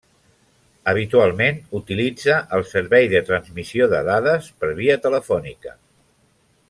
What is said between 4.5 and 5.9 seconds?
per via telefònica.